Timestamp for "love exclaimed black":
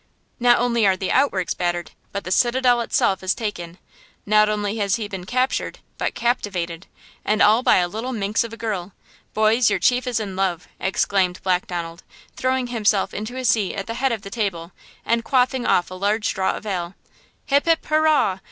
10.35-11.67